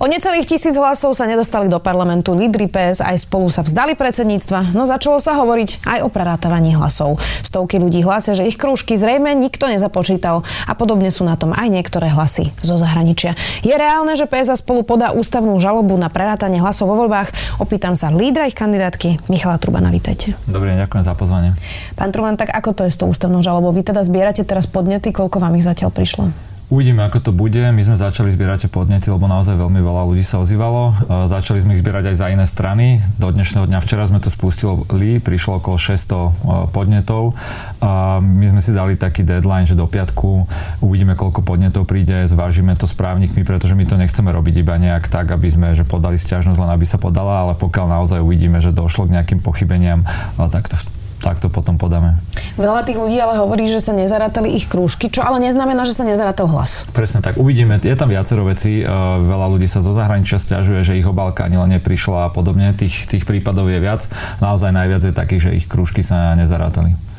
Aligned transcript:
O 0.00 0.08
necelých 0.08 0.48
tisíc 0.48 0.72
hlasov 0.72 1.12
sa 1.12 1.28
nedostali 1.28 1.68
do 1.68 1.76
parlamentu. 1.76 2.32
Lídry 2.32 2.72
PS 2.72 3.04
aj 3.04 3.28
spolu 3.28 3.52
sa 3.52 3.60
vzdali 3.60 3.92
predsedníctva, 3.92 4.72
no 4.72 4.88
začalo 4.88 5.20
sa 5.20 5.36
hovoriť 5.36 5.84
aj 5.84 5.98
o 6.00 6.08
prerátaní 6.08 6.72
hlasov. 6.72 7.20
Stovky 7.44 7.76
ľudí 7.76 8.00
hlasia, 8.00 8.32
že 8.32 8.48
ich 8.48 8.56
krúžky 8.56 8.96
zrejme 8.96 9.36
nikto 9.36 9.68
nezapočítal 9.68 10.40
a 10.64 10.72
podobne 10.72 11.12
sú 11.12 11.28
na 11.28 11.36
tom 11.36 11.52
aj 11.52 11.68
niektoré 11.68 12.08
hlasy 12.08 12.48
zo 12.64 12.80
zahraničia. 12.80 13.36
Je 13.60 13.76
reálne, 13.76 14.16
že 14.16 14.24
PS 14.24 14.48
a 14.48 14.56
spolu 14.56 14.88
podá 14.88 15.12
ústavnú 15.12 15.60
žalobu 15.60 16.00
na 16.00 16.08
prerátanie 16.08 16.64
hlasov 16.64 16.88
vo 16.88 17.04
voľbách? 17.04 17.60
Opýtam 17.60 17.92
sa 17.92 18.08
lídra 18.08 18.48
ich 18.48 18.56
kandidátky 18.56 19.28
Michala 19.28 19.60
Trubana, 19.60 19.92
vítajte. 19.92 20.32
Dobrý 20.48 20.80
deň, 20.80 20.88
ďakujem 20.88 21.04
za 21.04 21.12
pozvanie. 21.12 21.52
Pán 22.00 22.08
Truban, 22.08 22.40
tak 22.40 22.48
ako 22.48 22.72
to 22.72 22.82
je 22.88 22.96
s 22.96 22.96
tou 22.96 23.12
ústavnou 23.12 23.44
žalobou? 23.44 23.68
Vy 23.76 23.84
teda 23.84 24.00
zbierate 24.00 24.48
teraz 24.48 24.64
podnety, 24.64 25.12
koľko 25.12 25.44
vám 25.44 25.60
ich 25.60 25.68
zatiaľ 25.68 25.92
prišlo? 25.92 26.49
Uvidíme, 26.70 27.02
ako 27.02 27.18
to 27.18 27.32
bude. 27.34 27.58
My 27.58 27.82
sme 27.82 27.98
začali 27.98 28.30
zbierať 28.30 28.70
podnety, 28.70 29.10
lebo 29.10 29.26
naozaj 29.26 29.58
veľmi 29.58 29.82
veľa 29.82 30.06
ľudí 30.06 30.22
sa 30.22 30.38
ozývalo. 30.38 30.94
Začali 31.26 31.58
sme 31.58 31.74
ich 31.74 31.82
zbierať 31.82 32.14
aj 32.14 32.16
za 32.22 32.26
iné 32.30 32.46
strany. 32.46 33.02
Do 33.18 33.34
dnešného 33.34 33.66
dňa 33.66 33.82
včera 33.82 34.06
sme 34.06 34.22
to 34.22 34.30
spustili, 34.30 35.18
prišlo 35.18 35.58
okolo 35.58 35.74
600 35.74 36.70
podnetov. 36.70 37.34
A 37.82 38.22
my 38.22 38.54
sme 38.54 38.62
si 38.62 38.70
dali 38.70 38.94
taký 38.94 39.26
deadline, 39.26 39.66
že 39.66 39.74
do 39.74 39.90
piatku 39.90 40.46
uvidíme, 40.78 41.18
koľko 41.18 41.42
podnetov 41.42 41.90
príde, 41.90 42.30
zvážime 42.30 42.78
to 42.78 42.86
s 42.86 42.94
právnikmi, 42.94 43.42
pretože 43.42 43.74
my 43.74 43.82
to 43.90 43.98
nechceme 43.98 44.30
robiť 44.30 44.62
iba 44.62 44.78
nejak 44.78 45.10
tak, 45.10 45.26
aby 45.34 45.50
sme 45.50 45.74
že 45.74 45.82
podali 45.82 46.22
stiažnosť, 46.22 46.54
len 46.54 46.70
aby 46.70 46.86
sa 46.86 47.02
podala, 47.02 47.50
ale 47.50 47.58
pokiaľ 47.58 47.98
naozaj 47.98 48.22
uvidíme, 48.22 48.62
že 48.62 48.70
došlo 48.70 49.10
k 49.10 49.18
nejakým 49.18 49.42
pochybeniam, 49.42 50.06
tak 50.38 50.70
to 50.70 50.78
tak 51.20 51.38
to 51.38 51.52
potom 51.52 51.76
podáme. 51.76 52.16
Veľa 52.56 52.82
tých 52.88 52.96
ľudí 52.96 53.20
ale 53.20 53.36
hovorí, 53.36 53.68
že 53.68 53.84
sa 53.84 53.92
nezarátali 53.92 54.56
ich 54.56 54.66
krúžky, 54.66 55.12
čo 55.12 55.20
ale 55.20 55.38
neznamená, 55.44 55.84
že 55.84 55.92
sa 55.92 56.08
nezarátal 56.08 56.48
hlas. 56.48 56.88
Presne 56.96 57.20
tak, 57.20 57.36
uvidíme. 57.36 57.76
Je 57.76 57.92
tam 57.92 58.08
viacero 58.08 58.48
vecí. 58.48 58.80
E, 58.80 58.84
veľa 59.20 59.46
ľudí 59.52 59.68
sa 59.68 59.84
zo 59.84 59.92
zahraničia 59.92 60.40
stiažuje, 60.40 60.80
že 60.80 60.96
ich 60.96 61.04
obálka 61.04 61.44
ani 61.44 61.60
len 61.60 61.76
neprišla 61.76 62.28
a 62.28 62.32
podobne. 62.32 62.72
Tých, 62.72 63.04
tých 63.04 63.28
prípadov 63.28 63.68
je 63.68 63.78
viac. 63.78 64.08
Naozaj 64.40 64.72
najviac 64.72 65.02
je 65.04 65.12
takých, 65.12 65.42
že 65.44 65.50
ich 65.60 65.66
krúžky 65.68 66.00
sa 66.00 66.32
nezarátali. 66.34 67.09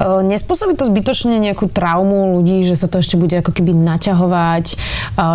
Nespôsobí 0.00 0.80
to 0.80 0.88
zbytočne 0.88 1.36
nejakú 1.36 1.68
traumu 1.68 2.40
ľudí, 2.40 2.64
že 2.64 2.72
sa 2.72 2.88
to 2.88 3.04
ešte 3.04 3.20
bude 3.20 3.36
ako 3.36 3.52
keby 3.52 3.76
naťahovať, 3.76 4.64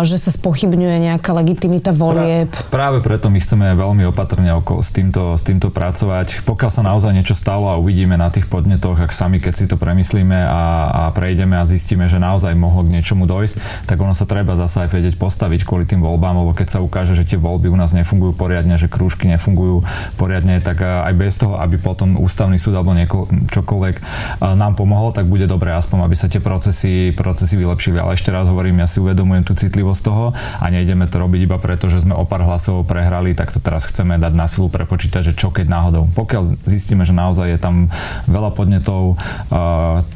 že 0.02 0.16
sa 0.18 0.30
spochybňuje 0.34 0.96
nejaká 1.12 1.30
legitimita 1.30 1.94
volieb? 1.94 2.50
Pra, 2.50 2.90
práve 2.90 2.98
preto 2.98 3.30
my 3.30 3.38
chceme 3.38 3.78
veľmi 3.78 4.08
opatrne 4.10 4.50
okolo, 4.58 4.82
s, 4.82 4.90
týmto, 4.90 5.38
s 5.38 5.46
týmto 5.46 5.70
pracovať. 5.70 6.42
Pokiaľ 6.42 6.70
sa 6.72 6.82
naozaj 6.82 7.14
niečo 7.14 7.38
stalo 7.38 7.70
a 7.70 7.78
uvidíme 7.78 8.18
na 8.18 8.26
tých 8.32 8.50
podnetoch, 8.50 8.98
ak 8.98 9.14
sami, 9.14 9.38
keď 9.38 9.54
si 9.54 9.70
to 9.70 9.78
premyslíme 9.78 10.34
a, 10.34 10.62
a 10.90 11.02
prejdeme 11.14 11.54
a 11.54 11.62
zistíme, 11.62 12.10
že 12.10 12.18
naozaj 12.18 12.58
mohlo 12.58 12.82
k 12.82 12.98
niečomu 12.98 13.30
dojsť, 13.30 13.86
tak 13.86 14.02
ono 14.02 14.18
sa 14.18 14.26
treba 14.26 14.58
zase 14.58 14.88
aj 14.88 14.88
vedieť 14.90 15.14
postaviť 15.14 15.62
kvôli 15.62 15.86
tým 15.86 16.02
voľbám, 16.02 16.42
lebo 16.42 16.56
keď 16.56 16.74
sa 16.74 16.78
ukáže, 16.82 17.14
že 17.14 17.22
tie 17.22 17.38
voľby 17.38 17.70
u 17.70 17.78
nás 17.78 17.94
nefungujú 17.94 18.34
poriadne, 18.34 18.74
že 18.80 18.90
krúžky 18.90 19.30
nefungujú 19.30 19.86
poriadne, 20.18 20.58
tak 20.58 20.82
aj 20.82 21.14
bez 21.14 21.38
toho, 21.38 21.60
aby 21.62 21.78
potom 21.78 22.18
ústavný 22.18 22.58
súd 22.58 22.74
alebo 22.74 22.96
nieko, 22.96 23.30
čokoľvek 23.54 24.05
nám 24.40 24.78
pomohlo, 24.78 25.12
tak 25.12 25.28
bude 25.30 25.48
dobré 25.48 25.72
aspoň, 25.74 26.06
aby 26.06 26.16
sa 26.18 26.26
tie 26.30 26.40
procesy, 26.42 27.12
procesy 27.12 27.56
vylepšili. 27.56 28.00
Ale 28.00 28.14
ešte 28.14 28.32
raz 28.34 28.46
hovorím, 28.48 28.82
ja 28.82 28.88
si 28.88 28.98
uvedomujem 29.00 29.44
tú 29.46 29.52
citlivosť 29.56 30.02
toho 30.02 30.34
a 30.34 30.64
nejdeme 30.68 31.06
to 31.06 31.16
robiť 31.20 31.40
iba 31.46 31.56
preto, 31.56 31.86
že 31.86 32.02
sme 32.02 32.16
o 32.16 32.24
pár 32.26 32.44
hlasov 32.44 32.86
prehrali, 32.86 33.36
tak 33.36 33.52
to 33.54 33.60
teraz 33.62 33.86
chceme 33.88 34.18
dať 34.18 34.32
na 34.34 34.46
silu 34.50 34.68
prepočítať, 34.68 35.30
že 35.30 35.32
čo 35.36 35.54
keď 35.54 35.70
náhodou. 35.70 36.08
Pokiaľ 36.12 36.66
zistíme, 36.66 37.02
že 37.06 37.14
naozaj 37.16 37.56
je 37.56 37.58
tam 37.60 37.88
veľa 38.30 38.50
podnetov, 38.56 39.18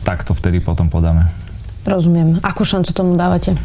tak 0.05 0.25
to 0.27 0.33
vtedy 0.35 0.61
potom 0.63 0.91
podáme. 0.91 1.29
Rozumiem. 1.87 2.45
Akú 2.45 2.63
šancu 2.67 2.93
tomu 2.93 3.17
dávate? 3.17 3.57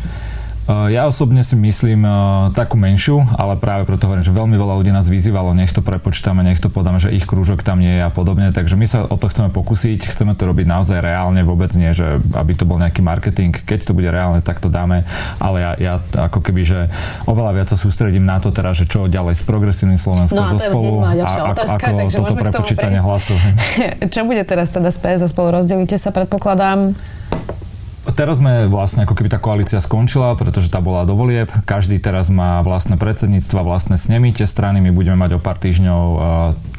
Eh, 0.65 0.97
ja 0.97 1.05
osobne 1.05 1.45
si 1.45 1.53
myslím 1.53 2.09
uh, 2.09 2.49
takú 2.49 2.73
menšiu, 2.73 3.21
ale 3.37 3.53
práve 3.53 3.85
preto 3.85 4.09
hovorím, 4.09 4.25
že 4.25 4.33
veľmi 4.33 4.57
veľa 4.57 4.73
ľudí 4.81 4.89
nás 4.89 5.05
vyzývalo, 5.05 5.53
nech 5.53 5.69
to 5.69 5.85
prepočítame, 5.85 6.41
nech 6.41 6.57
to 6.57 6.73
podáme, 6.73 6.97
že 6.97 7.13
ich 7.13 7.29
krúžok 7.29 7.61
tam 7.61 7.77
nie 7.77 8.01
je 8.01 8.01
a 8.01 8.09
podobne. 8.09 8.49
Takže 8.49 8.73
my 8.73 8.85
sa 8.89 9.05
o 9.05 9.13
to 9.13 9.29
chceme 9.29 9.53
pokúsiť, 9.53 10.09
chceme 10.09 10.33
to 10.33 10.49
robiť 10.49 10.65
naozaj 10.65 11.05
reálne, 11.05 11.45
vôbec 11.45 11.69
nie, 11.77 11.93
že 11.93 12.17
aby 12.33 12.57
to 12.57 12.65
bol 12.65 12.81
nejaký 12.81 13.05
marketing. 13.05 13.53
Keď 13.53 13.93
to 13.93 13.93
bude 13.93 14.09
reálne, 14.09 14.41
tak 14.41 14.57
to 14.57 14.73
dáme. 14.73 15.05
Ale 15.37 15.61
ja, 15.61 15.71
ja 15.77 15.93
ako 16.01 16.41
keby, 16.41 16.65
že 16.65 16.79
oveľa 17.29 17.61
viac 17.61 17.69
sa 17.69 17.77
sústredím 17.77 18.25
na 18.25 18.41
to 18.41 18.49
teraz, 18.49 18.81
že 18.81 18.89
čo 18.89 19.05
ďalej 19.05 19.37
s 19.37 19.45
progresívnym 19.45 20.01
Slovenskom 20.01 20.49
no 20.49 20.57
zo 20.57 20.59
spolu 20.65 21.05
a, 21.05 21.13
otázka, 21.53 21.93
ako 21.93 22.25
toto 22.25 22.33
prepočítanie 22.41 22.97
hlasu. 22.97 23.37
čo 24.13 24.25
bude 24.25 24.41
teraz 24.41 24.73
teda 24.73 24.89
z 24.89 24.97
PS 24.97 25.29
spolu? 25.29 25.61
Rozdelíte 25.61 26.01
sa, 26.01 26.09
predpokladám, 26.09 26.97
teraz 28.15 28.39
sme 28.39 28.71
vlastne, 28.71 29.03
ako 29.03 29.13
keby 29.13 29.29
tá 29.29 29.37
koalícia 29.37 29.77
skončila, 29.83 30.33
pretože 30.39 30.71
tá 30.71 30.79
bola 30.79 31.03
do 31.03 31.13
volieb. 31.13 31.51
Každý 31.67 31.99
teraz 31.99 32.31
má 32.31 32.63
vlastné 32.63 32.95
predsedníctva, 32.95 33.67
vlastné 33.67 33.99
snemy 33.99 34.31
tie 34.31 34.47
strany. 34.47 34.79
My 34.79 34.95
budeme 34.95 35.19
mať 35.19 35.37
o 35.37 35.43
pár 35.43 35.59
týždňov 35.59 36.03
e, 36.07 36.17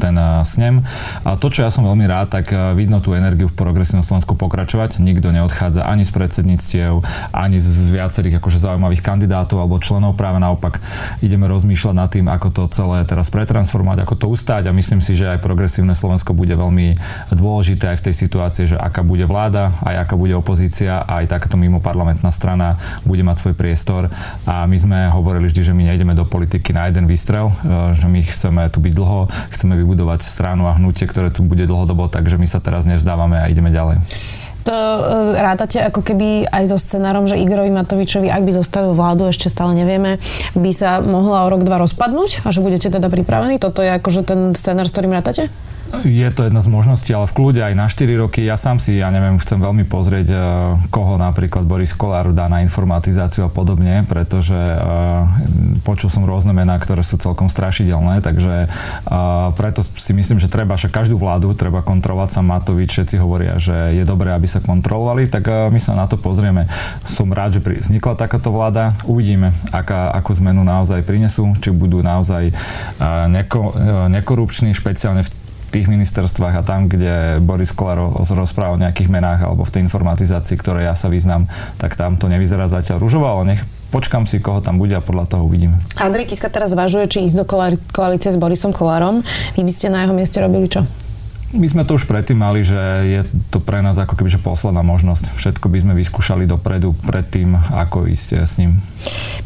ten 0.01 0.17
e, 0.17 0.43
snem. 0.49 0.83
A 1.23 1.37
to, 1.37 1.53
čo 1.53 1.63
ja 1.63 1.71
som 1.71 1.85
veľmi 1.85 2.09
rád, 2.09 2.33
tak 2.33 2.51
e, 2.51 2.73
vidno 2.73 3.05
tú 3.05 3.13
energiu 3.13 3.53
v 3.53 3.55
progresívnom 3.55 4.03
Slovensku 4.03 4.35
pokračovať. 4.35 4.99
Nikto 4.99 5.31
neodchádza 5.31 5.85
ani 5.85 6.09
z 6.09 6.13
predsedníctiev, 6.17 7.05
ani 7.31 7.61
z 7.61 7.69
viacerých 7.93 8.41
akože 8.41 8.57
zaujímavých 8.57 9.05
kandidátov 9.05 9.61
alebo 9.61 9.77
členov. 9.79 10.17
Práve 10.17 10.41
naopak 10.41 10.81
ideme 11.21 11.45
rozmýšľať 11.47 11.95
nad 11.95 12.09
tým, 12.09 12.27
ako 12.33 12.49
to 12.51 12.63
celé 12.73 13.05
teraz 13.05 13.29
pretransformovať, 13.29 14.09
ako 14.09 14.15
to 14.17 14.27
ustať 14.33 14.73
a 14.73 14.73
myslím 14.73 15.05
si, 15.05 15.13
že 15.13 15.37
aj 15.37 15.45
progresívne 15.45 15.93
Slovensko 15.93 16.33
bude 16.33 16.57
veľmi 16.57 16.97
dôležité 17.37 17.93
aj 17.93 18.01
v 18.01 18.05
tej 18.11 18.15
situácii, 18.25 18.65
že 18.73 18.77
aká 18.81 19.05
bude 19.05 19.29
vláda, 19.29 19.77
aj 19.85 20.09
aká 20.09 20.15
bude 20.17 20.33
opozícia, 20.33 21.05
aj 21.05 21.26
aj 21.27 21.35
takto 21.35 21.59
mimo 21.59 21.83
parlamentná 21.83 22.31
strana 22.31 22.79
bude 23.03 23.27
mať 23.27 23.37
svoj 23.43 23.55
priestor 23.59 24.07
a 24.47 24.63
my 24.71 24.79
sme 24.79 24.99
hovorili 25.11 25.51
vždy, 25.51 25.61
že 25.67 25.75
my 25.75 25.83
nejdeme 25.91 26.15
do 26.15 26.23
politiky 26.23 26.71
na 26.71 26.87
jeden 26.87 27.11
výstrel, 27.11 27.51
e, 27.51 27.99
že 27.99 28.07
my 28.07 28.23
chceme 28.23 28.63
tu 28.71 28.79
byť 28.79 28.93
dlho, 28.95 29.27
chceme 29.51 29.75
vybudovať 29.75 30.23
stranu 30.23 30.71
a 30.71 30.79
hnutie, 30.79 31.11
ktoré 31.11 31.35
tu 31.35 31.43
bude 31.43 31.67
dlhodobo, 31.67 32.07
takže 32.07 32.39
my 32.39 32.47
sa 32.47 32.63
teraz 32.63 32.87
nevzdávame 32.87 33.43
a 33.43 33.51
ideme 33.51 33.75
ďalej 33.75 33.99
to 34.67 34.75
e, 34.75 35.01
rádate 35.39 35.79
ako 35.79 36.03
keby 36.03 36.51
aj 36.51 36.75
so 36.75 36.79
scenárom, 36.83 37.31
že 37.31 37.39
Igorovi 37.39 37.71
Matovičovi, 37.71 38.27
ak 38.27 38.43
by 38.43 38.51
zostali 38.51 38.91
vládu, 38.91 39.31
ešte 39.31 39.47
stále 39.47 39.79
nevieme, 39.79 40.19
by 40.59 40.71
sa 40.75 40.99
mohla 40.99 41.47
o 41.47 41.51
rok, 41.55 41.63
dva 41.63 41.79
rozpadnúť 41.79 42.43
a 42.43 42.51
že 42.51 42.67
budete 42.67 42.91
teda 42.91 43.07
pripravení? 43.07 43.63
Toto 43.63 43.79
je 43.87 43.95
akože 43.95 44.27
ten 44.27 44.59
scenár, 44.59 44.91
s 44.91 44.93
ktorým 44.93 45.15
rátate? 45.15 45.47
Je 46.07 46.29
to 46.35 46.47
jedna 46.47 46.59
z 46.59 46.69
možností, 46.71 47.15
ale 47.15 47.31
v 47.31 47.37
kľude 47.37 47.61
aj 47.63 47.75
na 47.79 47.87
4 47.87 48.23
roky. 48.23 48.43
Ja 48.43 48.59
sám 48.59 48.83
si, 48.83 48.99
ja 48.99 49.11
neviem, 49.15 49.39
chcem 49.39 49.63
veľmi 49.63 49.87
pozrieť, 49.87 50.29
e, 50.31 50.39
koho 50.91 51.15
napríklad 51.15 51.63
Boris 51.63 51.95
Kolár 51.95 52.35
dá 52.35 52.51
na 52.51 52.63
informatizáciu 52.67 53.47
a 53.47 53.51
podobne, 53.51 54.03
pretože 54.07 54.55
uh, 54.55 55.27
počul 55.87 56.11
som 56.11 56.27
rôzne 56.27 56.51
mená, 56.51 56.75
ktoré 56.77 57.07
sú 57.07 57.17
celkom 57.17 57.47
strašidelné, 57.47 58.19
takže 58.21 58.67
uh, 58.67 59.51
preto 59.55 59.87
si 59.87 60.13
myslím, 60.13 60.43
že 60.43 60.51
treba, 60.51 60.75
že 60.75 60.91
každú 60.91 61.17
vládu 61.17 61.55
treba 61.55 61.81
kontrolovať. 61.81 62.39
Sam 62.39 62.51
Matovič, 62.51 62.91
všetci 62.91 63.17
hovoria, 63.23 63.57
že 63.57 63.95
je 63.95 64.03
dobré, 64.03 64.35
aby 64.35 64.47
sa 64.51 64.59
kontrolovali, 64.59 65.31
tak 65.31 65.47
my 65.47 65.79
sa 65.79 65.95
na 65.95 66.11
to 66.11 66.19
pozrieme. 66.19 66.67
Som 67.07 67.31
rád, 67.31 67.59
že 67.59 67.61
vznikla 67.63 68.19
takáto 68.19 68.51
vláda. 68.51 68.93
Uvidíme, 69.07 69.55
aká, 69.71 70.11
akú 70.11 70.35
zmenu 70.37 70.67
naozaj 70.67 71.07
prinesú, 71.07 71.55
či 71.63 71.71
budú 71.71 72.03
naozaj 72.03 72.51
neko, 73.31 73.75
nekorupční, 74.11 74.75
špeciálne 74.75 75.23
v 75.23 75.46
tých 75.77 75.93
ministerstvách 75.93 76.55
a 76.57 76.63
tam, 76.65 76.89
kde 76.89 77.37
Boris 77.45 77.69
Kolár 77.77 78.17
rozpráva 78.17 78.73
o 78.73 78.81
nejakých 78.81 79.13
menách 79.13 79.45
alebo 79.45 79.61
v 79.61 79.77
tej 79.77 79.85
informatizácii, 79.85 80.57
ktoré 80.57 80.89
ja 80.89 80.97
sa 80.97 81.13
vyznám, 81.13 81.45
tak 81.77 82.01
tam 82.01 82.17
to 82.17 82.33
nevyzerá 82.33 82.65
zatiaľ 82.65 82.97
rúžovo, 83.05 83.29
ale 83.29 83.43
nech 83.53 83.61
počkam 83.93 84.25
si, 84.25 84.41
koho 84.41 84.65
tam 84.65 84.81
bude 84.81 84.97
a 84.97 85.05
podľa 85.05 85.37
toho 85.37 85.45
uvidíme. 85.45 85.77
Andrej 86.01 86.33
Kiska 86.33 86.49
teraz 86.49 86.73
zvažuje, 86.73 87.05
či 87.13 87.29
ísť 87.29 87.37
do 87.37 87.47
koalície 87.93 88.33
s 88.33 88.41
Borisom 88.41 88.73
Kolárom. 88.73 89.21
Vy 89.53 89.63
by 89.69 89.73
ste 89.73 89.93
na 89.93 90.09
jeho 90.09 90.17
mieste 90.17 90.41
robili 90.41 90.65
čo? 90.65 90.89
My 91.55 91.67
sme 91.71 91.87
to 91.87 91.95
už 91.95 92.11
predtým 92.11 92.43
mali, 92.43 92.67
že 92.67 92.75
je 93.07 93.21
to 93.55 93.63
pre 93.63 93.79
nás 93.79 93.95
ako 93.95 94.19
keby 94.19 94.35
že 94.35 94.43
posledná 94.43 94.83
možnosť. 94.83 95.31
Všetko 95.39 95.71
by 95.71 95.79
sme 95.79 95.93
vyskúšali 95.95 96.43
dopredu 96.43 96.91
pred 97.07 97.23
tým, 97.23 97.55
ako 97.55 98.11
ísť 98.11 98.29
s 98.43 98.59
ním. 98.59 98.83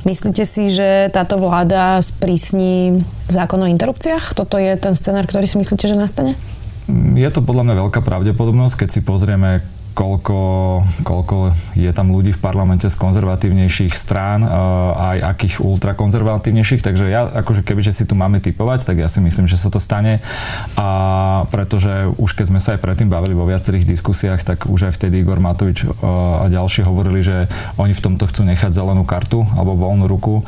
Myslíte 0.08 0.48
si, 0.48 0.72
že 0.72 1.12
táto 1.12 1.36
vláda 1.36 2.00
sprísni 2.00 3.04
zákon 3.28 3.60
o 3.60 3.68
interrupciách? 3.68 4.32
Toto 4.32 4.56
je 4.56 4.72
ten 4.80 4.96
scenár, 4.96 5.28
ktorý 5.28 5.44
si 5.44 5.60
myslíte, 5.60 5.84
že 5.84 5.96
nastane? 5.98 6.40
Je 7.14 7.28
to 7.28 7.44
podľa 7.44 7.68
mňa 7.68 7.74
veľká 7.86 8.00
pravdepodobnosť, 8.00 8.86
keď 8.86 8.88
si 8.88 9.00
pozrieme, 9.04 9.60
koľko, 10.00 10.40
koľko 11.04 11.36
je 11.76 11.92
tam 11.92 12.08
ľudí 12.08 12.32
v 12.32 12.40
parlamente 12.40 12.88
z 12.88 12.96
konzervatívnejších 12.96 13.92
strán, 13.92 14.40
eh, 14.40 14.48
aj 14.96 15.36
akých 15.36 15.60
ultrakonzervatívnejších, 15.60 16.80
takže 16.80 17.12
ja, 17.12 17.28
akože 17.28 17.60
kebyže 17.60 17.92
si 17.92 18.08
tu 18.08 18.16
máme 18.16 18.40
typovať, 18.40 18.88
tak 18.88 18.96
ja 19.04 19.12
si 19.12 19.20
myslím, 19.20 19.44
že 19.44 19.60
sa 19.60 19.68
to 19.68 19.76
stane. 19.76 20.24
A 20.80 20.88
pretože 21.52 22.08
už 22.16 22.32
keď 22.32 22.46
sme 22.48 22.60
sa 22.64 22.72
aj 22.72 22.80
predtým 22.80 23.12
bavili 23.12 23.36
vo 23.36 23.44
viacerých 23.44 23.84
diskusiách, 23.84 24.40
tak 24.40 24.64
už 24.64 24.88
aj 24.88 24.96
vtedy 24.96 25.20
Igor 25.20 25.36
Matovič 25.36 25.84
eh, 25.84 25.92
a 26.40 26.48
ďalší 26.48 26.88
hovorili, 26.88 27.20
že 27.20 27.52
oni 27.76 27.92
v 27.92 28.00
tomto 28.00 28.24
chcú 28.24 28.48
nechať 28.48 28.72
zelenú 28.72 29.04
kartu 29.04 29.44
alebo 29.52 29.76
voľnú 29.76 30.08
ruku 30.08 30.40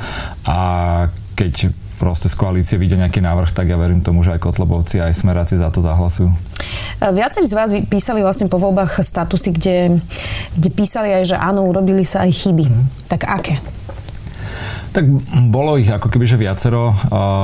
a 0.48 1.12
keď 1.36 1.74
proste 2.02 2.26
z 2.26 2.34
koalície 2.34 2.74
vidia 2.82 2.98
nejaký 2.98 3.22
návrh, 3.22 3.54
tak 3.54 3.70
ja 3.70 3.78
verím 3.78 4.02
tomu, 4.02 4.26
že 4.26 4.34
aj 4.34 4.42
Kotlebovci, 4.42 4.98
aj 4.98 5.14
Smeráci 5.14 5.54
za 5.54 5.70
to 5.70 5.78
zahlasujú. 5.78 6.34
Viacerí 6.98 7.46
z 7.46 7.54
vás 7.54 7.70
písali 7.86 8.26
vlastne 8.26 8.50
po 8.50 8.58
voľbách 8.58 9.06
statusy, 9.06 9.54
kde, 9.54 10.02
kde 10.58 10.68
písali 10.74 11.14
aj, 11.14 11.30
že 11.30 11.36
áno, 11.38 11.62
urobili 11.62 12.02
sa 12.02 12.26
aj 12.26 12.34
chyby. 12.34 12.66
Mm. 12.66 12.84
Tak 13.06 13.30
aké? 13.30 13.62
Tak 14.92 15.08
bolo 15.48 15.80
ich 15.80 15.88
ako 15.88 16.12
keby, 16.12 16.28
že 16.28 16.36
viacero. 16.36 16.92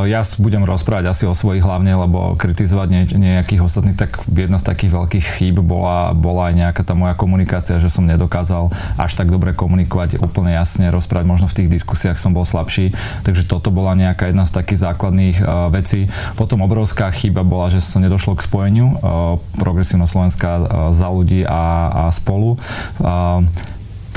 Ja 0.04 0.20
budem 0.36 0.68
rozprávať 0.68 1.08
asi 1.08 1.24
o 1.24 1.32
svojich 1.32 1.64
hlavne, 1.64 1.96
lebo 1.96 2.36
kritizovať 2.36 2.88
nie, 2.92 3.02
nejakých 3.08 3.64
ostatných, 3.64 3.96
tak 3.96 4.20
jedna 4.28 4.60
z 4.60 4.68
takých 4.68 4.92
veľkých 4.92 5.26
chýb 5.40 5.56
bola, 5.64 6.12
bola 6.12 6.52
aj 6.52 6.54
nejaká 6.60 6.82
tá 6.84 6.92
moja 6.92 7.16
komunikácia, 7.16 7.80
že 7.80 7.88
som 7.88 8.04
nedokázal 8.04 8.68
až 9.00 9.16
tak 9.16 9.32
dobre 9.32 9.56
komunikovať 9.56 10.20
úplne 10.20 10.52
jasne, 10.52 10.92
rozprávať 10.92 11.24
možno 11.24 11.48
v 11.48 11.64
tých 11.64 11.72
diskusiách 11.72 12.20
som 12.20 12.36
bol 12.36 12.44
slabší, 12.44 12.92
takže 13.24 13.48
toto 13.48 13.72
bola 13.72 13.96
nejaká 13.96 14.28
jedna 14.28 14.44
z 14.44 14.52
takých 14.52 14.84
základných 14.92 15.40
vecí. 15.72 16.04
Potom 16.36 16.60
obrovská 16.60 17.08
chyba 17.16 17.48
bola, 17.48 17.72
že 17.72 17.80
sa 17.80 17.96
nedošlo 17.96 18.36
k 18.36 18.44
spojeniu 18.44 19.00
Progresívno 19.56 20.04
Slovenska 20.04 20.68
za 20.92 21.08
ľudí 21.08 21.48
a, 21.48 21.64
a 21.88 22.02
spolu 22.12 22.60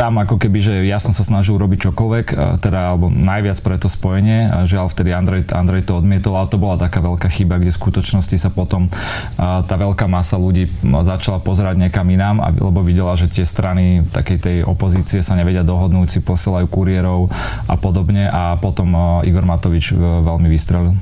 tam 0.01 0.17
ako 0.17 0.41
keby, 0.41 0.59
že 0.65 0.73
ja 0.89 0.97
som 0.97 1.13
sa 1.13 1.21
snažil 1.21 1.61
robiť 1.61 1.93
čokoľvek, 1.93 2.25
e, 2.33 2.35
teda 2.57 2.97
alebo 2.97 3.13
najviac 3.13 3.61
pre 3.61 3.77
to 3.77 3.85
spojenie. 3.85 4.49
Žiaľ, 4.65 4.89
vtedy 4.89 5.13
Andrej, 5.13 5.53
Andrej 5.53 5.85
to 5.85 6.01
odmietol, 6.01 6.33
ale 6.33 6.49
to 6.49 6.57
bola 6.57 6.81
taká 6.81 7.05
veľká 7.05 7.29
chyba, 7.29 7.61
kde 7.61 7.69
v 7.69 7.77
skutočnosti 7.77 8.33
sa 8.33 8.49
potom 8.49 8.89
e, 8.89 8.91
tá 9.37 9.75
veľká 9.77 10.09
masa 10.09 10.41
ľudí 10.41 10.73
začala 11.05 11.37
pozerať 11.37 11.77
niekam 11.77 12.09
inám, 12.09 12.41
lebo 12.57 12.81
videla, 12.81 13.13
že 13.13 13.29
tie 13.29 13.45
strany 13.45 14.01
takej 14.09 14.37
tej 14.41 14.57
opozície 14.65 15.21
sa 15.21 15.37
nevedia 15.37 15.61
dohodnúť, 15.61 16.17
si 16.17 16.19
posielajú 16.25 16.65
kuriérov 16.65 17.29
a 17.69 17.77
podobne 17.77 18.25
a 18.25 18.57
potom 18.57 18.97
e, 18.97 19.29
Igor 19.29 19.45
Matovič 19.45 19.93
veľmi 20.01 20.49
vystrelil. 20.49 20.97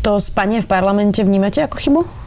To 0.00 0.16
spanie 0.16 0.64
v 0.64 0.68
parlamente 0.72 1.20
vnímate 1.20 1.60
ako 1.60 1.76
chybu? 1.76 2.23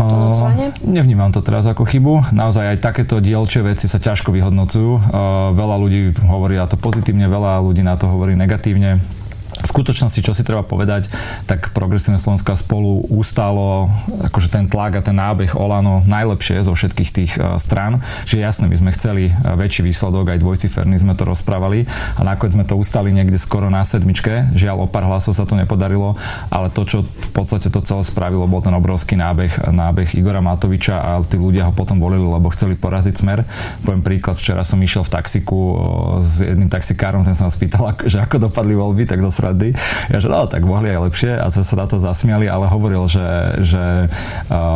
To 0.00 0.48
Nevnímam 0.88 1.28
to 1.28 1.44
teraz 1.44 1.68
ako 1.68 1.84
chybu. 1.84 2.32
Naozaj 2.32 2.72
aj 2.72 2.78
takéto 2.80 3.20
dielčie 3.20 3.60
veci 3.60 3.84
sa 3.84 4.00
ťažko 4.00 4.32
vyhodnocujú. 4.32 5.12
Veľa 5.52 5.76
ľudí 5.76 6.16
hovorí 6.24 6.56
na 6.56 6.64
to 6.64 6.80
pozitívne, 6.80 7.28
veľa 7.28 7.60
ľudí 7.60 7.84
na 7.84 8.00
to 8.00 8.08
hovorí 8.08 8.32
negatívne 8.32 9.19
v 9.60 9.68
skutočnosti, 9.68 10.20
čo 10.24 10.32
si 10.32 10.42
treba 10.42 10.64
povedať, 10.64 11.12
tak 11.44 11.72
Progresívne 11.76 12.16
Slovensko 12.16 12.56
spolu 12.56 13.04
ustálo 13.12 13.92
akože 14.26 14.48
ten 14.48 14.66
tlak 14.66 14.98
a 14.98 15.04
ten 15.04 15.16
nábeh 15.16 15.52
Olano 15.56 16.02
najlepšie 16.08 16.64
zo 16.64 16.72
všetkých 16.72 17.10
tých 17.12 17.32
uh, 17.36 17.56
strán. 17.60 18.00
Čiže 18.24 18.40
jasne, 18.40 18.64
my 18.66 18.76
sme 18.76 18.90
chceli 18.96 19.30
uh, 19.30 19.54
väčší 19.54 19.84
výsledok, 19.84 20.32
aj 20.32 20.42
dvojciferný 20.42 20.96
sme 20.96 21.14
to 21.14 21.28
rozprávali 21.28 21.84
a 22.16 22.20
nakoniec 22.24 22.56
sme 22.56 22.64
to 22.66 22.74
ustali 22.76 23.12
niekde 23.12 23.36
skoro 23.36 23.68
na 23.68 23.84
sedmičke. 23.84 24.52
Žiaľ, 24.56 24.84
o 24.84 24.90
pár 24.90 25.06
hlasov 25.06 25.36
sa 25.36 25.44
to 25.44 25.54
nepodarilo, 25.54 26.16
ale 26.48 26.72
to, 26.72 26.82
čo 26.88 26.98
v 27.04 27.30
podstate 27.30 27.68
to 27.68 27.80
celé 27.84 28.02
spravilo, 28.02 28.48
bol 28.48 28.64
ten 28.64 28.74
obrovský 28.74 29.14
nábeh, 29.20 29.70
nábeh 29.70 30.16
Igora 30.16 30.40
Matoviča 30.40 30.96
a 30.96 31.10
tí 31.20 31.36
ľudia 31.36 31.68
ho 31.68 31.72
potom 31.76 32.00
volili, 32.00 32.24
lebo 32.24 32.50
chceli 32.50 32.74
poraziť 32.74 33.14
smer. 33.20 33.44
Poviem 33.84 34.02
príklad, 34.02 34.40
včera 34.40 34.64
som 34.64 34.80
išiel 34.80 35.04
v 35.04 35.12
taxiku 35.12 35.58
uh, 35.58 35.74
s 36.18 36.42
jedným 36.42 36.72
taxikárom, 36.72 37.22
ten 37.22 37.36
sa 37.36 37.46
ma 37.46 37.52
spýtal, 37.52 37.94
že 38.08 38.18
ako 38.20 38.50
dopadli 38.50 38.74
voľby, 38.74 39.04
tak 39.04 39.20
zase 39.20 39.49
rady. 39.50 39.74
Ja 40.08 40.18
že 40.22 40.28
no, 40.30 40.46
tak 40.46 40.62
mohli 40.62 40.92
aj 40.94 41.10
lepšie 41.10 41.32
a 41.38 41.50
sa 41.50 41.62
na 41.76 41.86
to 41.86 41.98
zasmiali, 41.98 42.46
ale 42.46 42.70
hovoril, 42.70 43.04
že, 43.10 43.58
že 43.62 43.84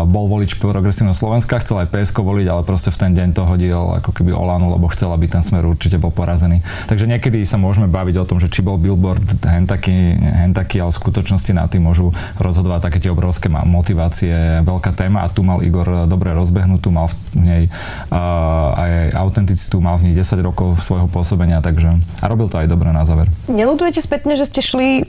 bol 0.09 0.27
volič 0.27 0.59
progresívneho 0.59 1.15
Slovenska, 1.17 1.61
chcel 1.63 1.87
aj 1.87 1.93
PSK 1.93 2.21
voliť, 2.21 2.47
ale 2.51 2.63
proste 2.67 2.91
v 2.91 2.99
ten 3.01 3.13
deň 3.15 3.29
to 3.37 3.43
hodil 3.47 3.99
ako 4.03 4.11
keby 4.11 4.35
Olanu, 4.35 4.75
lebo 4.75 4.91
chcel, 4.91 5.13
aby 5.13 5.31
ten 5.31 5.41
smer 5.41 5.65
určite 5.65 6.01
bol 6.01 6.11
porazený. 6.11 6.61
Takže 6.91 7.07
niekedy 7.07 7.43
sa 7.47 7.61
môžeme 7.61 7.87
baviť 7.87 8.17
o 8.21 8.29
tom, 8.29 8.39
že 8.43 8.51
či 8.51 8.65
bol 8.65 8.81
billboard 8.81 9.45
hen 9.45 9.69
taký, 9.69 10.17
hen 10.19 10.53
taký 10.57 10.81
ale 10.83 10.91
v 10.91 10.99
skutočnosti 11.01 11.53
na 11.55 11.65
tým 11.71 11.87
môžu 11.87 12.11
rozhodovať 12.41 12.81
také 12.91 12.99
tie 13.05 13.11
obrovské 13.13 13.47
motivácie, 13.49 14.65
veľká 14.65 14.93
téma 14.97 15.23
a 15.25 15.29
tu 15.31 15.45
mal 15.45 15.61
Igor 15.61 16.09
dobre 16.09 16.33
rozbehnutú, 16.33 16.91
mal 16.91 17.09
v 17.11 17.15
nej 17.39 17.63
uh, 18.11 18.75
aj 18.75 18.93
autenticitu, 19.15 19.79
mal 19.79 20.01
v 20.01 20.11
nej 20.11 20.15
10 20.17 20.41
rokov 20.41 20.81
svojho 20.83 21.07
pôsobenia, 21.07 21.61
takže 21.61 22.01
a 22.21 22.25
robil 22.27 22.49
to 22.49 22.59
aj 22.59 22.67
dobre 22.67 22.91
na 22.91 23.05
záver. 23.05 23.29
Nelutujete 23.47 24.01
spätne, 24.01 24.35
že 24.35 24.49
ste 24.55 24.63
šli 24.63 25.03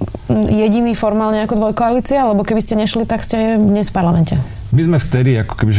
jediný 0.50 0.98
formálne 0.98 1.46
ako 1.46 1.62
dvojkoalícia, 1.62 2.26
alebo 2.26 2.42
keby 2.42 2.66
ste 2.66 2.82
nešli, 2.82 3.06
tak 3.06 3.22
ste 3.22 3.62
dnes 3.62 3.94
v 3.94 3.96
parlamente? 4.02 4.34
My 4.74 4.82
sme 4.82 4.98
vtedy 4.98 5.38
ako 5.46 5.62
keby, 5.62 5.72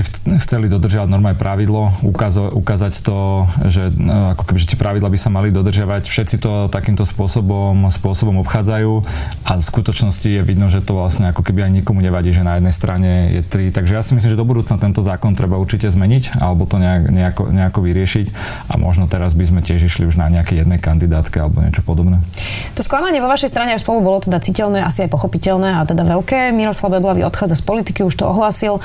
chceli 0.46 0.70
dodržiavať 0.70 1.10
normálne 1.10 1.34
pravidlo, 1.34 1.90
ukázo, 2.06 2.54
ukázať 2.54 3.02
to, 3.02 3.50
že 3.66 3.90
no, 3.98 4.30
ako 4.38 4.46
keby, 4.46 4.58
tie 4.62 4.78
pravidla 4.78 5.10
by 5.10 5.18
sa 5.18 5.26
mali 5.26 5.50
dodržiavať. 5.50 6.06
Všetci 6.06 6.36
to 6.38 6.70
takýmto 6.70 7.02
spôsobom, 7.02 7.90
spôsobom 7.90 8.38
obchádzajú 8.46 8.92
a 9.42 9.52
v 9.58 9.62
skutočnosti 9.62 10.28
je 10.30 10.40
vidno, 10.46 10.70
že 10.70 10.86
to 10.86 10.94
vlastne 10.94 11.34
ako 11.34 11.42
keby 11.42 11.66
aj 11.66 11.82
nikomu 11.82 11.98
nevadí, 11.98 12.30
že 12.30 12.46
na 12.46 12.62
jednej 12.62 12.70
strane 12.70 13.10
je 13.34 13.42
tri. 13.42 13.74
Takže 13.74 13.98
ja 13.98 14.02
si 14.06 14.14
myslím, 14.14 14.32
že 14.32 14.38
do 14.38 14.46
budúcna 14.46 14.78
tento 14.78 15.02
zákon 15.02 15.34
treba 15.34 15.58
určite 15.58 15.90
zmeniť 15.90 16.38
alebo 16.38 16.70
to 16.70 16.78
nejak, 16.78 17.10
nejako, 17.10 17.42
nejako 17.50 17.78
vyriešiť 17.82 18.26
a 18.70 18.78
možno 18.78 19.10
teraz 19.10 19.34
by 19.34 19.50
sme 19.50 19.60
tiež 19.66 19.82
išli 19.82 20.06
už 20.06 20.14
na 20.14 20.30
nejaké 20.30 20.62
jednej 20.62 20.78
kandidátke 20.78 21.42
alebo 21.42 21.58
niečo 21.58 21.82
podobné. 21.82 22.22
To 22.78 22.86
sklamanie 22.86 23.18
vo 23.18 23.26
vašej 23.26 23.50
strane 23.50 23.74
aj 23.74 23.82
spolu 23.82 23.98
bolo 23.98 24.22
teda 24.22 24.38
citeľné, 24.38 24.86
asi 24.86 25.04
aj 25.04 25.10
pochopiteľné 25.10 25.80
a 25.80 25.82
teda 25.82 26.06
veľké. 26.06 26.54
Miroslav 26.54 26.94
Beblavý 26.94 27.26
odchádza 27.26 27.58
z 27.58 27.64
politiky, 27.66 28.00
už 28.06 28.14
to 28.14 28.30
ohlasil. 28.30 28.78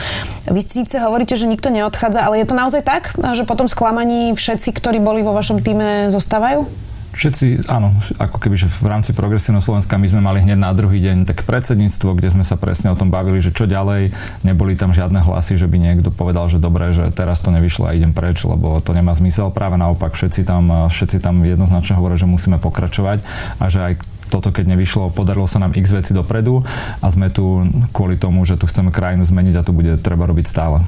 Vy 0.50 0.62
síce 0.66 0.98
hovoríte, 1.00 1.38
že 1.38 1.50
nikto 1.50 1.70
neodchádza, 1.70 2.26
ale 2.26 2.42
je 2.42 2.48
to 2.50 2.56
naozaj 2.58 2.82
tak, 2.82 3.14
že 3.18 3.48
potom 3.48 3.70
sklamaní 3.70 4.34
všetci, 4.34 4.74
ktorí 4.74 5.00
boli 5.00 5.22
vo 5.22 5.32
vašom 5.36 5.62
týme, 5.62 6.10
zostávajú? 6.10 6.66
Všetci, 7.12 7.68
áno, 7.68 7.92
ako 8.24 8.40
keby, 8.40 8.56
že 8.56 8.72
v 8.72 8.88
rámci 8.88 9.12
Progresívneho 9.12 9.60
Slovenska 9.60 10.00
my 10.00 10.08
sme 10.08 10.24
mali 10.24 10.48
hneď 10.48 10.56
na 10.56 10.72
druhý 10.72 11.04
deň 11.04 11.28
tak 11.28 11.44
predsedníctvo, 11.44 12.16
kde 12.16 12.32
sme 12.32 12.48
sa 12.48 12.56
presne 12.56 12.88
o 12.88 12.96
tom 12.96 13.12
bavili, 13.12 13.44
že 13.44 13.52
čo 13.52 13.68
ďalej, 13.68 14.16
neboli 14.48 14.80
tam 14.80 14.96
žiadne 14.96 15.20
hlasy, 15.20 15.60
že 15.60 15.68
by 15.68 15.76
niekto 15.76 16.08
povedal, 16.08 16.48
že 16.48 16.64
dobre, 16.64 16.96
že 16.96 17.12
teraz 17.12 17.44
to 17.44 17.52
nevyšlo 17.52 17.92
a 17.92 17.96
idem 18.00 18.16
preč, 18.16 18.48
lebo 18.48 18.80
to 18.80 18.96
nemá 18.96 19.12
zmysel. 19.12 19.52
Práve 19.52 19.76
naopak, 19.76 20.16
všetci 20.16 20.48
tam, 20.48 20.88
všetci 20.88 21.20
tam 21.20 21.44
jednoznačne 21.44 22.00
hovoria, 22.00 22.16
že 22.16 22.32
musíme 22.32 22.64
pokračovať 22.64 23.28
a 23.60 23.68
že 23.68 23.80
aj 23.92 23.94
toto 24.32 24.56
keď 24.56 24.72
nevyšlo, 24.74 25.12
podarilo 25.12 25.44
sa 25.44 25.60
nám 25.60 25.76
x 25.76 25.92
veci 25.92 26.16
dopredu 26.16 26.64
a 27.04 27.08
sme 27.12 27.28
tu 27.28 27.68
kvôli 27.92 28.16
tomu, 28.16 28.48
že 28.48 28.56
tu 28.56 28.64
chceme 28.72 28.96
krajinu 28.96 29.28
zmeniť 29.28 29.60
a 29.60 29.66
to 29.68 29.76
bude 29.76 30.00
treba 30.00 30.24
robiť 30.24 30.48
stále. 30.48 30.80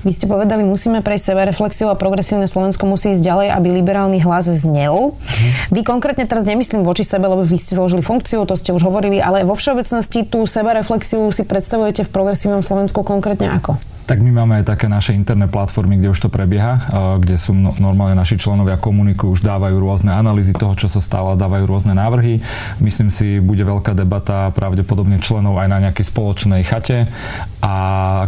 Vy 0.00 0.16
ste 0.16 0.26
povedali, 0.26 0.64
musíme 0.64 1.04
prejsť 1.04 1.24
seba 1.30 1.44
reflexiu 1.44 1.92
a 1.92 1.94
progresívne 1.94 2.48
Slovensko 2.48 2.88
musí 2.88 3.12
ísť 3.12 3.20
ďalej, 3.20 3.48
aby 3.52 3.68
liberálny 3.78 4.18
hlas 4.24 4.48
znel. 4.48 5.14
Mhm. 5.14 5.76
Vy 5.76 5.80
konkrétne 5.86 6.24
teraz 6.26 6.42
nemyslím 6.42 6.82
voči 6.82 7.06
sebe, 7.06 7.30
lebo 7.30 7.46
vy 7.46 7.56
ste 7.60 7.78
zložili 7.78 8.02
funkciu, 8.02 8.42
to 8.48 8.56
ste 8.56 8.74
už 8.74 8.82
hovorili, 8.82 9.22
ale 9.22 9.46
vo 9.46 9.54
všeobecnosti 9.54 10.26
tú 10.26 10.48
seba 10.48 10.74
reflexiu 10.74 11.28
si 11.30 11.46
predstavujete 11.46 12.08
v 12.08 12.10
progresívnom 12.10 12.64
Slovensku 12.64 13.06
konkrétne 13.06 13.52
ako? 13.52 13.76
Tak 14.10 14.26
my 14.26 14.42
máme 14.42 14.58
aj 14.58 14.74
také 14.74 14.90
naše 14.90 15.14
interné 15.14 15.46
platformy, 15.46 15.94
kde 15.94 16.10
už 16.10 16.26
to 16.26 16.34
prebieha, 16.34 16.82
kde 17.22 17.38
sú 17.38 17.54
no, 17.54 17.70
normálne 17.78 18.18
naši 18.18 18.34
členovia 18.34 18.74
komunikujú, 18.74 19.38
už 19.38 19.46
dávajú 19.46 19.78
rôzne 19.78 20.10
analýzy 20.10 20.50
toho, 20.50 20.74
čo 20.74 20.90
sa 20.90 20.98
stalo, 20.98 21.38
dávajú 21.38 21.62
rôzne 21.62 21.94
návrhy. 21.94 22.42
Myslím 22.82 23.06
si, 23.06 23.38
bude 23.38 23.62
veľká 23.62 23.94
debata 23.94 24.50
pravdepodobne 24.50 25.22
členov 25.22 25.62
aj 25.62 25.68
na 25.70 25.78
nejakej 25.86 26.10
spoločnej 26.10 26.66
chate 26.66 27.06
a 27.60 27.72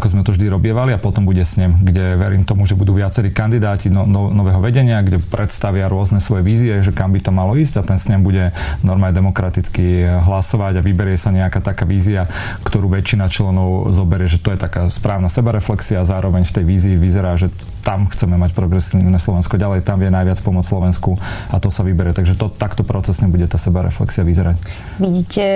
ako 0.00 0.06
sme 0.12 0.22
to 0.22 0.32
vždy 0.36 0.46
robievali 0.48 0.92
a 0.92 1.00
potom 1.00 1.24
bude 1.24 1.42
snem, 1.42 1.76
kde 1.80 2.16
verím 2.16 2.44
tomu, 2.44 2.64
že 2.64 2.76
budú 2.78 2.96
viacerí 2.96 3.32
kandidáti 3.32 3.88
no, 3.88 4.04
no, 4.04 4.28
nového 4.32 4.60
vedenia, 4.60 5.00
kde 5.00 5.20
predstavia 5.20 5.88
rôzne 5.88 6.20
svoje 6.20 6.44
vízie, 6.44 6.84
že 6.84 6.92
kam 6.92 7.12
by 7.12 7.20
to 7.20 7.32
malo 7.32 7.56
ísť 7.56 7.80
a 7.80 7.86
ten 7.86 7.98
snem 7.98 8.20
bude 8.20 8.52
normálne 8.84 9.16
demokraticky 9.16 10.04
hlasovať 10.24 10.78
a 10.78 10.84
vyberie 10.84 11.16
sa 11.16 11.32
nejaká 11.32 11.60
taká 11.64 11.88
vízia, 11.88 12.28
ktorú 12.64 12.92
väčšina 12.92 13.28
členov 13.28 13.92
zoberie, 13.92 14.28
že 14.28 14.40
to 14.40 14.52
je 14.52 14.58
taká 14.60 14.88
správna 14.92 15.32
sebareflexia 15.32 15.72
reflexia 15.72 15.98
a 15.98 16.04
zároveň 16.04 16.44
v 16.44 16.52
tej 16.52 16.64
vízii 16.68 16.96
vyzerá, 17.00 17.32
že 17.40 17.48
tam 17.80 18.06
chceme 18.06 18.36
mať 18.36 18.52
progresívne 18.52 19.18
Slovensko 19.18 19.56
ďalej, 19.56 19.82
tam 19.82 19.98
vie 19.98 20.12
najviac 20.12 20.38
pomôcť 20.44 20.68
Slovensku 20.68 21.16
a 21.48 21.56
to 21.58 21.72
sa 21.72 21.82
vyberie. 21.82 22.12
Takže 22.12 22.36
to, 22.36 22.52
takto 22.52 22.84
procesne 22.84 23.26
bude 23.26 23.48
tá 23.48 23.56
seba 23.56 23.82
reflexia 23.82 24.20
vyzerať. 24.20 24.60
Vidíte 25.00 25.46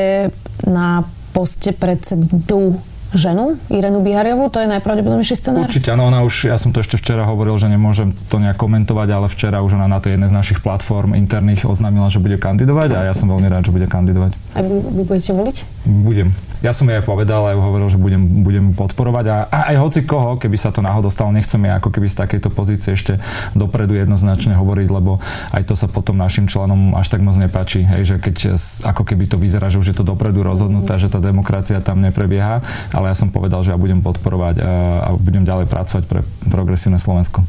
na 0.64 1.04
poste 1.36 1.76
predsedu 1.76 2.80
ženu, 3.16 3.58
Irenu 3.72 4.00
Bihariovú, 4.04 4.48
to 4.52 4.60
je 4.60 4.68
najpravdepodobnejší 4.70 5.34
scenár? 5.36 5.66
Určite, 5.66 5.92
áno, 5.92 6.08
ona 6.08 6.22
už, 6.22 6.52
ja 6.52 6.56
som 6.60 6.70
to 6.70 6.84
ešte 6.84 7.00
včera 7.00 7.24
hovoril, 7.24 7.56
že 7.56 7.66
nemôžem 7.66 8.12
to 8.28 8.36
nejak 8.36 8.60
komentovať, 8.60 9.08
ale 9.10 9.26
včera 9.26 9.64
už 9.64 9.76
ona 9.80 9.88
na 9.88 9.98
tej 9.98 10.16
jednej 10.16 10.30
z 10.30 10.36
našich 10.36 10.58
platform 10.60 11.16
interných 11.16 11.64
oznámila, 11.64 12.12
že 12.12 12.20
bude 12.20 12.36
kandidovať 12.36 12.88
a 12.94 12.98
ja 13.08 13.14
som 13.16 13.32
veľmi 13.32 13.48
rád, 13.48 13.68
že 13.68 13.72
bude 13.72 13.88
kandidovať. 13.88 14.32
A 14.54 14.62
vy, 14.62 14.76
vy 14.80 15.02
budete 15.04 15.32
voliť? 15.32 15.56
Budem. 15.86 16.30
Ja 16.64 16.72
som 16.72 16.88
jej 16.88 16.96
aj 16.96 17.04
povedal, 17.04 17.52
aj 17.52 17.56
hovoril, 17.60 17.88
že 17.92 17.98
budem, 18.00 18.42
budem 18.42 18.72
podporovať 18.72 19.24
a, 19.28 19.36
a 19.48 19.58
aj 19.72 19.76
hoci 19.76 20.00
koho, 20.08 20.40
keby 20.40 20.56
sa 20.56 20.72
to 20.72 20.80
náhodou 20.80 21.12
stalo, 21.12 21.28
nechceme 21.30 21.68
ako 21.68 21.92
keby 21.92 22.08
z 22.08 22.16
takejto 22.16 22.48
pozície 22.48 22.96
ešte 22.96 23.20
dopredu 23.52 23.92
jednoznačne 23.92 24.56
hovoriť, 24.56 24.88
lebo 24.88 25.20
aj 25.52 25.62
to 25.68 25.76
sa 25.76 25.86
potom 25.86 26.16
našim 26.16 26.48
členom 26.48 26.96
až 26.96 27.12
tak 27.12 27.20
moc 27.20 27.36
nepáči, 27.36 27.84
hej, 27.84 28.02
že 28.02 28.16
keď 28.16 28.56
ako 28.88 29.04
keby 29.04 29.28
to 29.28 29.36
vyzerá, 29.36 29.68
že 29.68 29.78
už 29.78 29.92
je 29.92 29.96
to 30.00 30.04
dopredu 30.04 30.40
rozhodnuté, 30.40 30.96
že 30.96 31.12
tá 31.12 31.20
demokracia 31.20 31.78
tam 31.84 32.00
neprebieha, 32.00 32.64
ale 32.90 33.05
ja 33.10 33.16
som 33.16 33.30
povedal, 33.30 33.62
že 33.62 33.72
ja 33.72 33.78
budem 33.78 34.02
podporovať 34.02 34.62
a, 34.62 34.72
a 35.06 35.08
budem 35.16 35.46
ďalej 35.46 35.66
pracovať 35.70 36.04
pre 36.06 36.20
progresívne 36.50 36.98
Slovensko. 36.98 37.46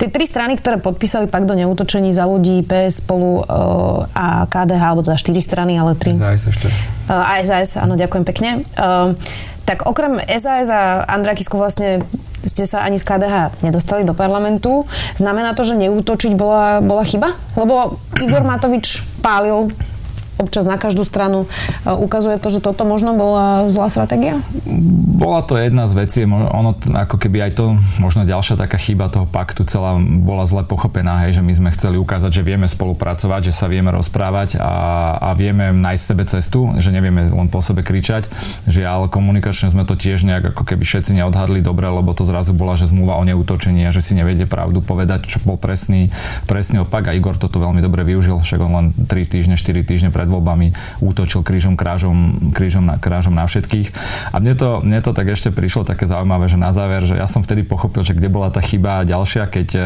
Tie 0.00 0.08
tri 0.08 0.24
strany, 0.24 0.56
ktoré 0.56 0.80
podpísali 0.80 1.28
pak 1.28 1.44
do 1.44 1.54
neútočení 1.54 2.10
za 2.16 2.24
ľudí, 2.24 2.64
PS 2.64 3.04
spolu 3.04 3.44
uh, 3.44 4.06
a 4.16 4.48
KDH, 4.48 4.82
alebo 4.82 5.02
teda 5.04 5.20
štyri 5.20 5.40
strany, 5.44 5.76
ale 5.76 5.94
tri. 5.94 6.16
SAS 6.16 6.48
ešte. 6.48 6.68
Uh, 7.10 7.40
SAS, 7.44 7.76
áno, 7.76 7.94
ďakujem 7.94 8.24
pekne. 8.24 8.50
Uh, 8.78 9.14
tak 9.68 9.86
okrem 9.86 10.18
SAS 10.26 10.66
a 10.66 11.06
Andrea 11.06 11.38
Kisku 11.38 11.54
vlastne 11.54 12.02
ste 12.42 12.64
sa 12.64 12.82
ani 12.82 12.96
z 12.96 13.04
KDH 13.04 13.60
nedostali 13.60 14.02
do 14.02 14.16
parlamentu. 14.16 14.88
Znamená 15.20 15.52
to, 15.52 15.62
že 15.62 15.76
neútočiť 15.76 16.32
bola, 16.34 16.80
bola 16.80 17.04
chyba? 17.04 17.36
Lebo 17.54 18.00
Igor 18.16 18.42
Matovič 18.42 19.04
pálil 19.20 19.68
občas 20.40 20.64
na 20.64 20.80
každú 20.80 21.04
stranu. 21.04 21.44
E, 21.84 21.92
ukazuje 21.92 22.40
to, 22.40 22.48
že 22.48 22.64
toto 22.64 22.88
možno 22.88 23.12
bola 23.12 23.68
zlá 23.68 23.92
stratégia? 23.92 24.40
Bola 25.20 25.44
to 25.44 25.60
jedna 25.60 25.84
z 25.84 25.94
vecí, 26.00 26.20
ono 26.24 26.72
ako 26.96 27.20
keby 27.20 27.50
aj 27.50 27.52
to, 27.60 27.76
možno 28.00 28.24
ďalšia 28.24 28.56
taká 28.56 28.80
chyba 28.80 29.12
toho 29.12 29.28
paktu 29.28 29.68
celá 29.68 30.00
bola 30.00 30.48
zle 30.48 30.64
pochopená, 30.64 31.28
hej, 31.28 31.38
že 31.38 31.42
my 31.44 31.52
sme 31.52 31.68
chceli 31.76 32.00
ukázať, 32.00 32.40
že 32.40 32.46
vieme 32.46 32.64
spolupracovať, 32.64 33.52
že 33.52 33.56
sa 33.56 33.68
vieme 33.68 33.92
rozprávať 33.92 34.56
a, 34.56 34.72
a 35.20 35.28
vieme 35.36 35.76
nájsť 35.76 36.02
sebe 36.02 36.24
cestu, 36.24 36.60
že 36.80 36.88
nevieme 36.88 37.28
len 37.28 37.48
po 37.52 37.60
sebe 37.60 37.84
kričať, 37.84 38.30
že 38.64 38.86
ale 38.86 39.12
komunikačne 39.12 39.68
sme 39.68 39.84
to 39.84 39.98
tiež 39.98 40.24
nejak 40.24 40.56
ako 40.56 40.64
keby 40.64 40.86
všetci 40.86 41.18
neodhadli 41.20 41.60
dobre, 41.60 41.90
lebo 41.90 42.16
to 42.16 42.24
zrazu 42.24 42.56
bola, 42.56 42.78
že 42.80 42.88
zmluva 42.88 43.20
o 43.20 43.26
neútočení 43.26 43.84
a 43.84 43.92
že 43.92 44.00
si 44.00 44.16
nevedie 44.16 44.48
pravdu 44.48 44.80
povedať, 44.80 45.26
čo 45.26 45.42
bol 45.44 45.60
presný, 45.60 46.08
presný 46.46 46.86
opak 46.86 47.10
a 47.10 47.12
Igor 47.12 47.36
toto 47.36 47.60
veľmi 47.60 47.84
dobre 47.84 48.06
využil, 48.06 48.38
však 48.40 48.60
on 48.62 48.72
len 48.72 48.86
3 48.94 49.10
týždne, 49.26 49.54
4 49.58 49.84
týždne 49.84 50.08
pred 50.14 50.29
voľbami 50.30 50.72
útočil 51.02 51.42
krížom 51.42 51.74
krážom, 51.74 52.52
krížom 52.54 52.86
na, 52.86 52.96
krážom 52.96 53.34
na 53.34 53.44
všetkých. 53.44 53.90
A 54.30 54.38
mne 54.38 54.54
to, 54.54 54.80
mne 54.80 55.02
to 55.02 55.10
tak 55.10 55.26
ešte 55.26 55.50
prišlo 55.50 55.82
také 55.82 56.06
zaujímavé, 56.06 56.46
že 56.46 56.60
na 56.60 56.70
záver, 56.70 57.02
že 57.02 57.18
ja 57.18 57.26
som 57.26 57.42
vtedy 57.42 57.66
pochopil, 57.66 58.06
že 58.06 58.14
kde 58.14 58.30
bola 58.30 58.54
tá 58.54 58.62
chyba 58.62 59.02
ďalšia, 59.02 59.50
keď, 59.50 59.68
eh, 59.74 59.82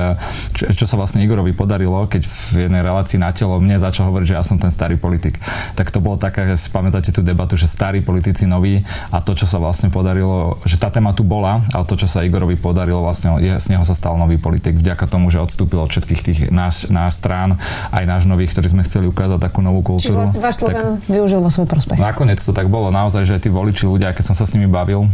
čo, 0.52 0.64
čo 0.72 0.84
sa 0.84 1.00
vlastne 1.00 1.24
Igorovi 1.24 1.56
podarilo, 1.56 2.04
keď 2.04 2.22
v 2.28 2.68
jednej 2.68 2.82
relácii 2.84 3.16
na 3.16 3.32
telo 3.32 3.56
mne 3.56 3.80
začal 3.80 4.12
hovoriť, 4.12 4.26
že 4.30 4.36
ja 4.36 4.44
som 4.44 4.60
ten 4.60 4.68
starý 4.68 5.00
politik. 5.00 5.40
Tak 5.78 5.88
to 5.88 6.04
bolo 6.04 6.20
také, 6.20 6.44
si 6.60 6.68
pamätáte 6.68 7.14
tú 7.14 7.24
debatu, 7.24 7.56
že 7.56 7.64
starí 7.64 8.04
politici 8.04 8.44
noví 8.44 8.84
a 9.08 9.24
to, 9.24 9.32
čo 9.32 9.48
sa 9.48 9.56
vlastne 9.56 9.88
podarilo, 9.88 10.60
že 10.68 10.76
tá 10.76 10.92
téma 10.92 11.16
tu 11.16 11.24
bola, 11.24 11.64
ale 11.72 11.84
to, 11.88 11.96
čo 11.96 12.10
sa 12.10 12.26
Igorovi 12.26 12.58
podarilo, 12.60 13.00
vlastne 13.00 13.40
je, 13.40 13.56
z 13.56 13.66
neho 13.72 13.86
sa 13.86 13.96
stal 13.96 14.18
nový 14.20 14.36
politik 14.36 14.76
vďaka 14.76 15.06
tomu, 15.08 15.30
že 15.32 15.40
odstúpil 15.40 15.80
od 15.80 15.90
všetkých 15.90 16.20
tých 16.20 16.38
náš, 16.52 16.90
náš 16.92 17.16
strán, 17.22 17.56
aj 17.94 18.04
náš 18.04 18.22
nových, 18.28 18.52
ktorí 18.52 18.68
sme 18.74 18.82
chceli 18.84 19.08
ukázať 19.08 19.40
takú 19.40 19.64
novú 19.64 19.80
kultúru 19.80 20.20
si 20.34 20.42
váš 20.42 20.58
slogan 20.58 20.98
využil 21.06 21.38
vo 21.38 21.50
svoj 21.54 21.70
prospech. 21.70 22.02
Nakoniec 22.02 22.42
to 22.42 22.50
tak 22.50 22.66
bolo 22.66 22.90
naozaj, 22.90 23.22
že 23.22 23.38
tí 23.38 23.46
voliči 23.46 23.86
ľudia, 23.86 24.10
keď 24.10 24.34
som 24.34 24.36
sa 24.36 24.42
s 24.42 24.58
nimi 24.58 24.66
bavil, 24.66 25.06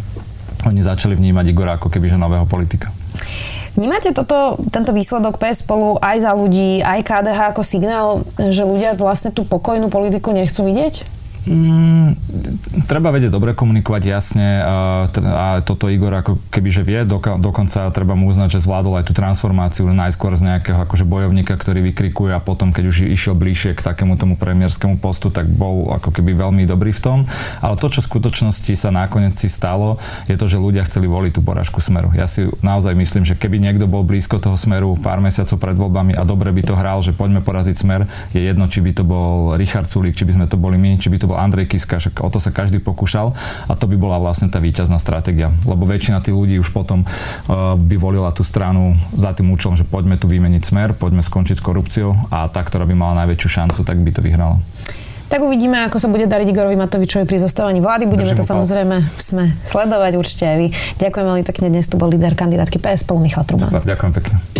oni 0.65 0.81
začali 0.81 1.13
vnímať 1.13 1.45
Igora 1.53 1.77
ako 1.77 1.93
keby 1.93 2.09
že 2.09 2.17
nového 2.17 2.49
politika. 2.49 2.89
Vnímate 3.79 4.11
toto, 4.11 4.59
tento 4.75 4.91
výsledok 4.91 5.39
PS 5.39 5.63
spolu 5.63 6.01
aj 6.03 6.27
za 6.27 6.33
ľudí, 6.35 6.83
aj 6.83 7.07
KDH 7.07 7.55
ako 7.55 7.63
signál, 7.63 8.09
že 8.35 8.67
ľudia 8.67 8.99
vlastne 8.99 9.31
tú 9.31 9.47
pokojnú 9.47 9.87
politiku 9.93 10.35
nechcú 10.35 10.67
vidieť? 10.67 11.20
Mm, 11.49 12.13
treba 12.85 13.09
vedieť 13.09 13.33
dobre 13.33 13.57
komunikovať 13.57 14.03
jasne 14.05 14.61
a, 14.61 14.77
a 15.17 15.47
toto 15.65 15.89
Igor 15.89 16.13
ako 16.13 16.37
keby 16.53 16.69
že 16.69 16.83
vie, 16.85 17.01
doka, 17.09 17.41
dokonca 17.41 17.89
treba 17.97 18.13
mu 18.13 18.29
uznať, 18.29 18.61
že 18.61 18.65
zvládol 18.69 19.01
aj 19.01 19.09
tú 19.09 19.17
transformáciu 19.17 19.89
najskôr 19.89 20.37
z 20.37 20.45
nejakého 20.53 20.77
akože 20.85 21.09
bojovníka, 21.09 21.57
ktorý 21.57 21.81
vykrikuje 21.89 22.37
a 22.37 22.45
potom 22.45 22.77
keď 22.77 22.85
už 22.93 23.09
išiel 23.09 23.33
bližšie 23.33 23.73
k 23.73 23.81
takému 23.81 24.21
tomu 24.21 24.37
premiérskému 24.37 25.01
postu, 25.01 25.33
tak 25.33 25.49
bol 25.49 25.89
ako 25.97 26.13
keby 26.13 26.37
veľmi 26.37 26.69
dobrý 26.69 26.93
v 26.93 27.01
tom. 27.01 27.19
Ale 27.65 27.81
to, 27.81 27.89
čo 27.89 28.05
v 28.05 28.11
skutočnosti 28.13 28.77
sa 28.77 28.93
nakoniec 28.93 29.41
si 29.41 29.49
stalo, 29.49 29.97
je 30.29 30.37
to, 30.37 30.45
že 30.45 30.61
ľudia 30.61 30.85
chceli 30.85 31.09
voliť 31.09 31.33
tú 31.35 31.41
poražku 31.41 31.81
smeru. 31.81 32.13
Ja 32.13 32.29
si 32.29 32.53
naozaj 32.61 32.93
myslím, 32.93 33.25
že 33.25 33.33
keby 33.33 33.57
niekto 33.65 33.89
bol 33.89 34.05
blízko 34.05 34.37
toho 34.45 34.61
smeru 34.61 34.93
pár 35.01 35.25
mesiacov 35.25 35.57
pred 35.57 35.73
voľbami 35.73 36.13
a 36.21 36.23
dobre 36.29 36.53
by 36.53 36.63
to 36.69 36.77
hral, 36.77 37.01
že 37.01 37.17
poďme 37.17 37.41
poraziť 37.41 37.77
smer, 37.81 38.05
je 38.37 38.45
jedno, 38.45 38.69
či 38.69 38.85
by 38.85 38.93
to 38.93 39.09
bol 39.09 39.57
Richard 39.57 39.89
Sulík, 39.89 40.13
či 40.13 40.29
by 40.29 40.37
sme 40.37 40.47
to 40.47 40.61
boli 40.61 40.77
my, 40.77 41.01
či 41.01 41.09
by 41.09 41.17
to 41.17 41.30
bol 41.31 41.39
Andrej 41.39 41.71
Kiska, 41.71 42.03
však 42.03 42.27
o 42.27 42.29
to 42.29 42.43
sa 42.43 42.51
každý 42.51 42.83
pokúšal 42.83 43.31
a 43.71 43.73
to 43.79 43.87
by 43.87 43.95
bola 43.95 44.19
vlastne 44.19 44.51
tá 44.51 44.59
víťazná 44.59 44.99
stratégia. 44.99 45.55
Lebo 45.63 45.87
väčšina 45.87 46.19
tých 46.19 46.35
ľudí 46.35 46.59
už 46.59 46.75
potom 46.75 47.07
uh, 47.07 47.79
by 47.79 47.97
volila 47.97 48.35
tú 48.35 48.43
stranu 48.43 48.99
za 49.15 49.31
tým 49.31 49.55
účelom, 49.55 49.79
že 49.79 49.87
poďme 49.87 50.19
tu 50.19 50.27
vymeniť 50.27 50.63
smer, 50.67 50.89
poďme 50.99 51.23
skončiť 51.23 51.57
s 51.57 51.63
korupciou 51.63 52.19
a 52.35 52.51
tá, 52.51 52.67
ktorá 52.67 52.83
by 52.83 52.95
mala 52.99 53.25
najväčšiu 53.25 53.49
šancu, 53.49 53.81
tak 53.87 54.03
by 54.03 54.11
to 54.11 54.21
vyhrala. 54.27 54.59
Tak 55.31 55.47
uvidíme, 55.47 55.87
ako 55.87 56.03
sa 56.03 56.11
bude 56.11 56.27
dariť 56.27 56.51
Igorovi 56.51 56.75
Matovičovi 56.75 57.23
pri 57.23 57.39
zostávaní 57.39 57.79
vlády. 57.79 58.11
Budeme 58.11 58.35
Držím 58.35 58.43
to 58.43 58.51
samozrejme 58.51 59.07
sme 59.15 59.55
sledovať 59.63 60.19
určite 60.19 60.43
aj 60.43 60.57
vy. 60.59 60.67
Ďakujem 60.99 61.27
veľmi 61.31 61.45
pekne. 61.47 61.67
Dnes 61.71 61.87
tu 61.87 61.95
bol 61.95 62.11
líder 62.11 62.35
kandidátky 62.35 62.83
PS 62.83 63.07
spolu 63.07 63.23
Michal 63.23 63.47
Truban. 63.47 63.71
Ďakujem 63.71 64.11
pekne. 64.11 64.60